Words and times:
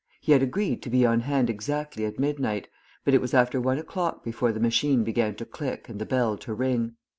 He 0.19 0.31
had 0.31 0.41
agreed 0.41 0.81
to 0.81 0.89
be 0.89 1.05
on 1.05 1.19
hand 1.19 1.47
exactly 1.47 2.05
at 2.05 2.17
midnight, 2.17 2.67
but 3.05 3.13
it 3.13 3.21
was 3.21 3.35
after 3.35 3.61
one 3.61 3.77
o'clock 3.77 4.23
before 4.23 4.51
the 4.51 4.59
machine 4.59 5.03
began 5.03 5.35
to 5.35 5.45
click 5.45 5.87
and 5.87 5.99
the 6.01 6.07
bell 6.07 6.37
to 6.39 6.55
ring. 6.55 6.95